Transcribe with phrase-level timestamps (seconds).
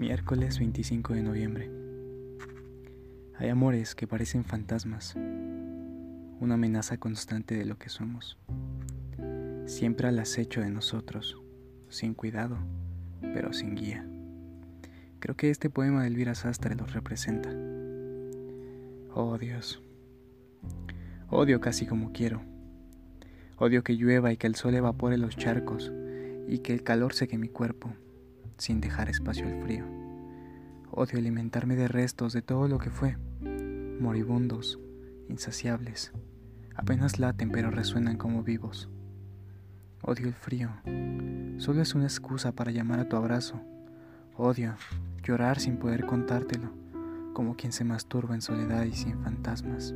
[0.00, 1.70] Miércoles 25 de noviembre.
[3.36, 8.38] Hay amores que parecen fantasmas, una amenaza constante de lo que somos,
[9.66, 11.42] siempre al acecho de nosotros,
[11.90, 12.56] sin cuidado,
[13.20, 14.06] pero sin guía.
[15.18, 17.50] Creo que este poema de Elvira Sastre los representa.
[19.12, 19.82] Oh Dios,
[21.28, 22.40] odio casi como quiero.
[23.58, 25.92] Odio que llueva y que el sol evapore los charcos
[26.48, 27.92] y que el calor seque mi cuerpo
[28.60, 29.84] sin dejar espacio al frío.
[30.90, 33.16] Odio alimentarme de restos de todo lo que fue,
[34.00, 34.78] moribundos,
[35.28, 36.12] insaciables,
[36.74, 38.88] apenas laten pero resuenan como vivos.
[40.02, 40.70] Odio el frío,
[41.58, 43.60] solo es una excusa para llamar a tu abrazo.
[44.36, 44.74] Odio
[45.22, 46.70] llorar sin poder contártelo,
[47.34, 49.94] como quien se masturba en soledad y sin fantasmas.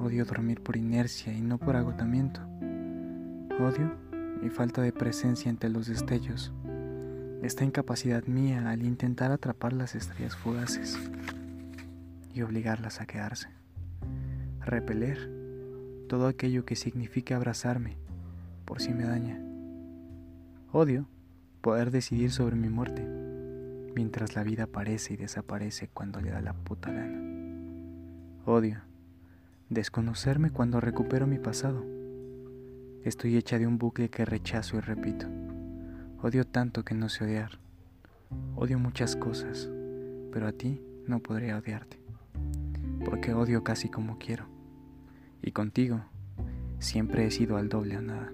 [0.00, 2.40] Odio dormir por inercia y no por agotamiento.
[3.60, 3.94] Odio
[4.40, 6.52] mi falta de presencia entre los destellos
[7.42, 10.96] esta incapacidad mía al intentar atrapar las estrellas fugaces
[12.32, 13.48] y obligarlas a quedarse.
[14.60, 15.28] Repeler
[16.08, 17.96] todo aquello que signifique abrazarme
[18.64, 19.40] por si me daña.
[20.70, 21.08] Odio
[21.60, 23.04] poder decidir sobre mi muerte
[23.94, 27.20] mientras la vida aparece y desaparece cuando le da la puta gana.
[28.46, 28.80] Odio
[29.68, 31.84] desconocerme cuando recupero mi pasado.
[33.04, 35.26] Estoy hecha de un bucle que rechazo y repito.
[36.22, 37.58] Odio tanto que no sé odiar.
[38.54, 39.68] Odio muchas cosas,
[40.32, 41.98] pero a ti no podría odiarte,
[43.04, 44.46] porque odio casi como quiero.
[45.42, 46.04] Y contigo
[46.78, 48.32] siempre he sido al doble o nada.